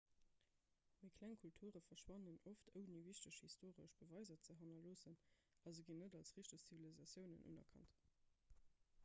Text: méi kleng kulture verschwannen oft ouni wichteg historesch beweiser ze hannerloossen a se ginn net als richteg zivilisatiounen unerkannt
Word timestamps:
méi 1.01 1.09
kleng 1.17 1.35
kulture 1.43 1.81
verschwannen 1.89 2.39
oft 2.51 2.71
ouni 2.81 3.03
wichteg 3.09 3.37
historesch 3.43 3.95
beweiser 4.01 4.39
ze 4.47 4.57
hannerloossen 4.63 5.21
a 5.67 5.75
se 5.77 5.87
ginn 5.91 6.03
net 6.07 6.19
als 6.23 6.35
richteg 6.41 6.67
zivilisatiounen 6.71 7.47
unerkannt 7.53 8.03